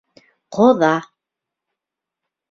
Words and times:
Ҡоҙа? 0.55 0.89